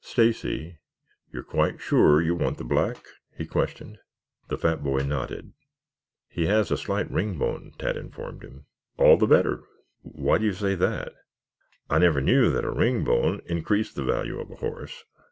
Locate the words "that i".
10.76-11.98